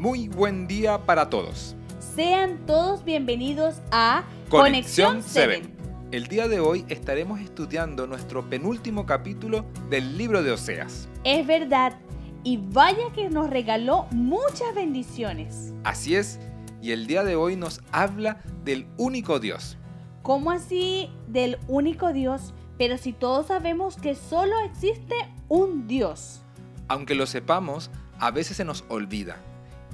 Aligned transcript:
Muy 0.00 0.28
buen 0.28 0.66
día 0.66 1.04
para 1.04 1.28
todos. 1.28 1.76
Sean 2.16 2.64
todos 2.64 3.04
bienvenidos 3.04 3.82
a 3.90 4.24
Conexión 4.48 5.22
7. 5.22 5.74
El 6.10 6.26
día 6.26 6.48
de 6.48 6.58
hoy 6.58 6.86
estaremos 6.88 7.38
estudiando 7.38 8.06
nuestro 8.06 8.48
penúltimo 8.48 9.04
capítulo 9.04 9.66
del 9.90 10.16
libro 10.16 10.42
de 10.42 10.52
Oseas. 10.52 11.06
Es 11.22 11.46
verdad, 11.46 11.98
y 12.44 12.56
vaya 12.56 13.12
que 13.14 13.28
nos 13.28 13.50
regaló 13.50 14.06
muchas 14.10 14.74
bendiciones. 14.74 15.74
Así 15.84 16.16
es, 16.16 16.40
y 16.80 16.92
el 16.92 17.06
día 17.06 17.22
de 17.22 17.36
hoy 17.36 17.56
nos 17.56 17.82
habla 17.92 18.40
del 18.64 18.86
único 18.96 19.38
Dios. 19.38 19.76
¿Cómo 20.22 20.50
así 20.50 21.10
del 21.28 21.58
único 21.68 22.14
Dios? 22.14 22.54
Pero 22.78 22.96
si 22.96 23.12
todos 23.12 23.48
sabemos 23.48 23.98
que 23.98 24.14
solo 24.14 24.60
existe 24.60 25.14
un 25.48 25.86
Dios. 25.86 26.40
Aunque 26.88 27.14
lo 27.14 27.26
sepamos, 27.26 27.90
a 28.18 28.30
veces 28.30 28.56
se 28.56 28.64
nos 28.64 28.86
olvida. 28.88 29.36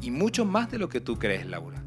Y 0.03 0.11
mucho 0.11 0.45
más 0.45 0.71
de 0.71 0.79
lo 0.79 0.89
que 0.89 1.01
tú 1.01 1.19
crees, 1.19 1.47
Laura. 1.47 1.83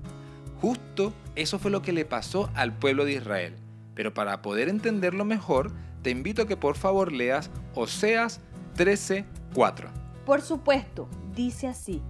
Justo 0.61 1.13
eso 1.35 1.59
fue 1.59 1.71
lo 1.71 1.81
que 1.81 1.93
le 1.93 2.05
pasó 2.05 2.49
al 2.53 2.73
pueblo 2.73 3.05
de 3.05 3.13
Israel. 3.13 3.55
Pero 3.95 4.13
para 4.13 4.41
poder 4.41 4.69
entenderlo 4.69 5.25
mejor, 5.25 5.71
te 6.01 6.09
invito 6.09 6.41
a 6.41 6.47
que 6.47 6.57
por 6.57 6.75
favor 6.75 7.11
leas 7.11 7.49
Oseas 7.75 8.41
13:4. 8.75 9.89
Por 10.25 10.41
supuesto, 10.41 11.09
dice 11.35 11.67
así. 11.67 12.01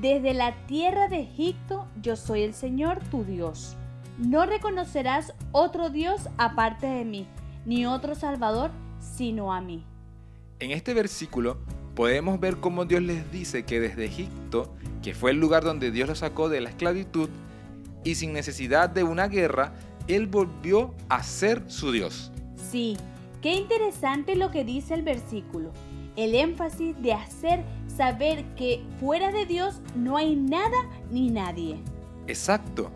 Desde 0.00 0.34
la 0.34 0.66
tierra 0.66 1.08
de 1.08 1.20
Egipto 1.20 1.86
yo 2.02 2.16
soy 2.16 2.42
el 2.42 2.54
Señor 2.54 3.00
tu 3.10 3.24
Dios. 3.24 3.76
No 4.18 4.46
reconocerás 4.46 5.32
otro 5.52 5.90
Dios 5.90 6.28
aparte 6.36 6.86
de 6.86 7.04
mí 7.04 7.26
ni 7.64 7.86
otro 7.86 8.14
Salvador 8.14 8.70
sino 9.00 9.52
a 9.52 9.60
mí. 9.60 9.84
En 10.58 10.72
este 10.72 10.94
versículo 10.94 11.58
podemos 11.98 12.38
ver 12.38 12.58
cómo 12.58 12.84
Dios 12.84 13.02
les 13.02 13.28
dice 13.32 13.64
que 13.64 13.80
desde 13.80 14.04
Egipto, 14.04 14.72
que 15.02 15.14
fue 15.14 15.32
el 15.32 15.40
lugar 15.40 15.64
donde 15.64 15.90
Dios 15.90 16.08
los 16.08 16.20
sacó 16.20 16.48
de 16.48 16.60
la 16.60 16.68
esclavitud, 16.70 17.28
y 18.04 18.14
sin 18.14 18.32
necesidad 18.32 18.88
de 18.88 19.02
una 19.02 19.26
guerra, 19.26 19.74
Él 20.06 20.28
volvió 20.28 20.94
a 21.08 21.24
ser 21.24 21.64
su 21.66 21.90
Dios. 21.90 22.30
Sí, 22.70 22.96
qué 23.42 23.54
interesante 23.54 24.36
lo 24.36 24.52
que 24.52 24.62
dice 24.62 24.94
el 24.94 25.02
versículo. 25.02 25.72
El 26.14 26.36
énfasis 26.36 26.94
de 27.02 27.14
hacer 27.14 27.64
saber 27.88 28.44
que 28.54 28.80
fuera 29.00 29.32
de 29.32 29.44
Dios 29.44 29.80
no 29.96 30.16
hay 30.16 30.36
nada 30.36 30.78
ni 31.10 31.30
nadie. 31.30 31.80
Exacto. 32.28 32.92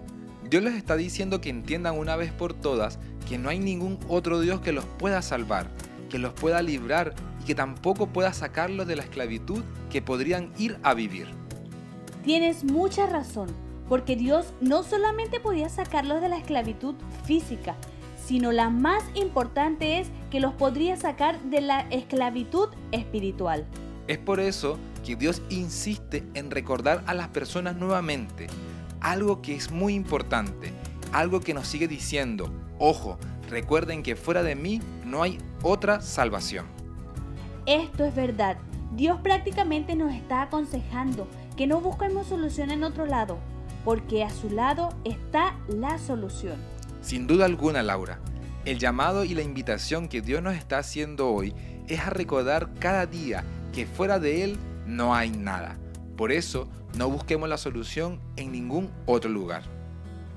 Dios 0.48 0.62
les 0.62 0.74
está 0.74 0.94
diciendo 0.94 1.40
que 1.40 1.50
entiendan 1.50 1.98
una 1.98 2.14
vez 2.14 2.30
por 2.30 2.54
todas 2.54 3.00
que 3.28 3.36
no 3.36 3.48
hay 3.48 3.58
ningún 3.58 3.98
otro 4.06 4.38
Dios 4.38 4.60
que 4.60 4.70
los 4.70 4.84
pueda 4.84 5.22
salvar, 5.22 5.66
que 6.12 6.18
los 6.18 6.34
pueda 6.34 6.60
librar 6.60 7.14
y 7.40 7.46
que 7.46 7.54
tampoco 7.54 8.06
pueda 8.06 8.34
sacarlos 8.34 8.86
de 8.86 8.96
la 8.96 9.02
esclavitud 9.02 9.64
que 9.90 10.02
podrían 10.02 10.52
ir 10.58 10.78
a 10.82 10.92
vivir. 10.92 11.28
Tienes 12.22 12.64
mucha 12.64 13.06
razón, 13.06 13.48
porque 13.88 14.14
Dios 14.14 14.52
no 14.60 14.82
solamente 14.82 15.40
podía 15.40 15.70
sacarlos 15.70 16.20
de 16.20 16.28
la 16.28 16.36
esclavitud 16.36 16.96
física, 17.24 17.76
sino 18.26 18.52
la 18.52 18.68
más 18.68 19.02
importante 19.14 20.00
es 20.00 20.08
que 20.30 20.38
los 20.38 20.52
podría 20.52 20.98
sacar 20.98 21.40
de 21.44 21.62
la 21.62 21.80
esclavitud 21.88 22.68
espiritual. 22.92 23.66
Es 24.06 24.18
por 24.18 24.38
eso 24.38 24.78
que 25.04 25.16
Dios 25.16 25.40
insiste 25.48 26.24
en 26.34 26.50
recordar 26.50 27.02
a 27.06 27.14
las 27.14 27.28
personas 27.28 27.76
nuevamente 27.76 28.48
algo 29.00 29.40
que 29.40 29.54
es 29.54 29.70
muy 29.70 29.94
importante, 29.94 30.72
algo 31.10 31.40
que 31.40 31.54
nos 31.54 31.66
sigue 31.66 31.88
diciendo, 31.88 32.52
ojo, 32.78 33.18
recuerden 33.52 34.02
que 34.02 34.16
fuera 34.16 34.42
de 34.42 34.56
mí 34.56 34.80
no 35.04 35.22
hay 35.22 35.38
otra 35.62 36.00
salvación. 36.00 36.66
Esto 37.66 38.04
es 38.04 38.14
verdad. 38.14 38.56
Dios 38.96 39.20
prácticamente 39.22 39.94
nos 39.94 40.12
está 40.12 40.42
aconsejando 40.42 41.28
que 41.56 41.66
no 41.66 41.80
busquemos 41.80 42.26
solución 42.26 42.70
en 42.70 42.82
otro 42.82 43.06
lado, 43.06 43.38
porque 43.84 44.24
a 44.24 44.30
su 44.30 44.50
lado 44.50 44.88
está 45.04 45.54
la 45.68 45.98
solución. 45.98 46.56
Sin 47.02 47.26
duda 47.26 47.44
alguna, 47.44 47.82
Laura, 47.82 48.18
el 48.64 48.78
llamado 48.78 49.24
y 49.24 49.34
la 49.34 49.42
invitación 49.42 50.08
que 50.08 50.22
Dios 50.22 50.42
nos 50.42 50.54
está 50.54 50.78
haciendo 50.78 51.30
hoy 51.30 51.54
es 51.88 52.00
a 52.00 52.10
recordar 52.10 52.70
cada 52.78 53.06
día 53.06 53.44
que 53.72 53.86
fuera 53.86 54.18
de 54.18 54.44
Él 54.44 54.58
no 54.86 55.14
hay 55.14 55.30
nada. 55.30 55.78
Por 56.16 56.32
eso, 56.32 56.68
no 56.96 57.08
busquemos 57.08 57.48
la 57.48 57.58
solución 57.58 58.18
en 58.36 58.52
ningún 58.52 58.90
otro 59.06 59.30
lugar. 59.30 59.62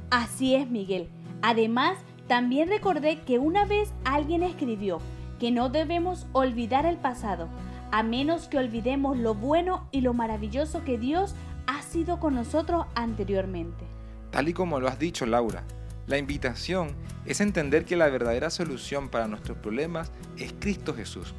Así 0.09 0.55
es, 0.55 0.69
Miguel. 0.69 1.09
Además, 1.41 1.97
también 2.27 2.69
recordé 2.69 3.21
que 3.21 3.39
una 3.39 3.65
vez 3.65 3.93
alguien 4.03 4.43
escribió 4.43 4.99
que 5.39 5.51
no 5.51 5.69
debemos 5.69 6.25
olvidar 6.31 6.85
el 6.85 6.97
pasado, 6.97 7.49
a 7.91 8.03
menos 8.03 8.47
que 8.47 8.57
olvidemos 8.57 9.17
lo 9.17 9.35
bueno 9.35 9.87
y 9.91 10.01
lo 10.01 10.13
maravilloso 10.13 10.83
que 10.83 10.97
Dios 10.97 11.35
ha 11.67 11.81
sido 11.81 12.19
con 12.19 12.35
nosotros 12.35 12.85
anteriormente. 12.95 13.85
Tal 14.31 14.49
y 14.49 14.53
como 14.53 14.79
lo 14.79 14.87
has 14.87 14.97
dicho, 14.97 15.25
Laura, 15.25 15.63
la 16.07 16.17
invitación 16.17 16.95
es 17.25 17.41
entender 17.41 17.85
que 17.85 17.95
la 17.95 18.09
verdadera 18.09 18.49
solución 18.49 19.09
para 19.09 19.27
nuestros 19.27 19.57
problemas 19.57 20.11
es 20.37 20.53
Cristo 20.59 20.93
Jesús, 20.93 21.33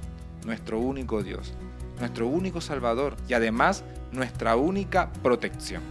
nuestro 0.45 0.79
único 0.79 1.23
Dios, 1.23 1.55
nuestro 1.99 2.27
único 2.29 2.61
Salvador 2.61 3.17
y 3.29 3.35
además 3.35 3.85
nuestra 4.13 4.57
única 4.57 5.13
protección. 5.23 5.83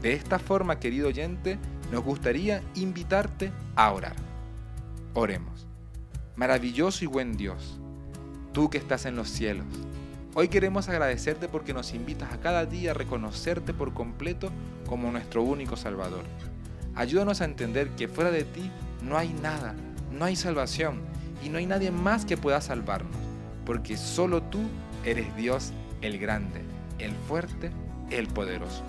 De 0.00 0.12
esta 0.12 0.38
forma, 0.38 0.78
querido 0.78 1.08
oyente, 1.08 1.58
nos 1.90 2.04
gustaría 2.04 2.62
invitarte 2.74 3.52
a 3.74 3.92
orar. 3.92 4.27
Oremos. 5.14 5.66
Maravilloso 6.36 7.04
y 7.04 7.08
buen 7.08 7.36
Dios, 7.36 7.80
tú 8.52 8.70
que 8.70 8.78
estás 8.78 9.06
en 9.06 9.16
los 9.16 9.28
cielos, 9.28 9.66
hoy 10.34 10.48
queremos 10.48 10.88
agradecerte 10.88 11.48
porque 11.48 11.72
nos 11.72 11.94
invitas 11.94 12.32
a 12.32 12.40
cada 12.40 12.66
día 12.66 12.92
a 12.92 12.94
reconocerte 12.94 13.72
por 13.72 13.94
completo 13.94 14.50
como 14.86 15.10
nuestro 15.10 15.42
único 15.42 15.76
Salvador. 15.76 16.24
Ayúdanos 16.94 17.40
a 17.40 17.46
entender 17.46 17.88
que 17.90 18.06
fuera 18.06 18.30
de 18.30 18.44
ti 18.44 18.70
no 19.02 19.16
hay 19.16 19.32
nada, 19.32 19.74
no 20.12 20.24
hay 20.24 20.36
salvación 20.36 21.00
y 21.42 21.48
no 21.48 21.58
hay 21.58 21.66
nadie 21.66 21.90
más 21.90 22.24
que 22.24 22.36
pueda 22.36 22.60
salvarnos, 22.60 23.16
porque 23.64 23.96
solo 23.96 24.42
tú 24.42 24.60
eres 25.04 25.34
Dios 25.36 25.72
el 26.02 26.18
grande, 26.18 26.62
el 26.98 27.12
fuerte, 27.12 27.70
el 28.10 28.28
poderoso. 28.28 28.84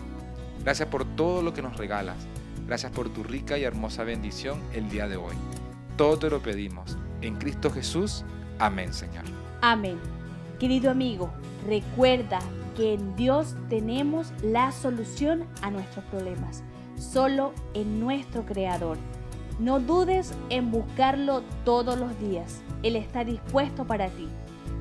Gracias 0.63 0.89
por 0.89 1.05
todo 1.15 1.41
lo 1.41 1.53
que 1.53 1.61
nos 1.61 1.77
regalas. 1.77 2.17
Gracias 2.67 2.91
por 2.91 3.09
tu 3.09 3.23
rica 3.23 3.57
y 3.57 3.63
hermosa 3.63 4.03
bendición 4.03 4.59
el 4.73 4.89
día 4.89 5.07
de 5.07 5.17
hoy. 5.17 5.33
Todo 5.99 6.17
te 6.17 6.29
lo 6.29 6.41
pedimos. 6.41 6.97
En 7.19 7.35
Cristo 7.35 7.69
Jesús. 7.69 8.23
Amén, 8.57 8.93
Señor. 8.93 9.25
Amén. 9.59 9.99
Querido 10.57 10.91
amigo, 10.91 11.29
recuerda 11.67 12.39
que 12.77 12.93
en 12.93 13.17
Dios 13.17 13.57
tenemos 13.67 14.31
la 14.41 14.71
solución 14.71 15.45
a 15.61 15.69
nuestros 15.69 16.05
problemas. 16.05 16.63
Solo 16.97 17.51
en 17.73 17.99
nuestro 17.99 18.45
Creador. 18.45 18.97
No 19.59 19.81
dudes 19.81 20.31
en 20.49 20.71
buscarlo 20.71 21.43
todos 21.65 21.99
los 21.99 22.17
días. 22.21 22.61
Él 22.81 22.95
está 22.95 23.25
dispuesto 23.25 23.83
para 23.83 24.07
ti. 24.07 24.29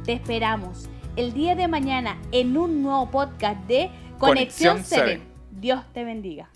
Te 0.05 0.13
esperamos 0.13 0.89
el 1.17 1.33
día 1.33 1.57
de 1.57 1.67
mañana 1.67 2.17
en 2.31 2.57
un 2.57 2.81
nuevo 2.81 3.11
podcast 3.11 3.61
de 3.67 3.91
Conexión, 4.21 4.85
7. 4.85 5.21
Dios 5.51 5.83
te 5.93 6.05
bendiga. 6.05 6.49